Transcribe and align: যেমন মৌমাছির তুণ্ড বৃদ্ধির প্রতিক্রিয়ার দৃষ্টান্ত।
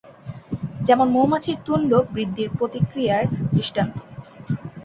যেমন 0.81 1.07
মৌমাছির 1.09 1.57
তুণ্ড 1.65 1.91
বৃদ্ধির 2.13 2.49
প্রতিক্রিয়ার 2.57 3.23
দৃষ্টান্ত। 3.53 3.95